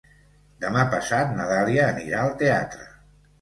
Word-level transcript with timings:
Demà 0.63 0.85
passat 0.93 1.35
na 1.41 1.45
Dàlia 1.51 1.85
anirà 1.91 2.23
al 2.23 2.35
teatre. 2.41 2.89